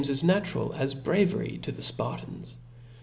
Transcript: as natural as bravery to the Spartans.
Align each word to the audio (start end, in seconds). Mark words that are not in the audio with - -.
as 0.09 0.23
natural 0.23 0.73
as 0.73 0.95
bravery 0.95 1.59
to 1.61 1.71
the 1.71 1.79
Spartans. 1.83 2.57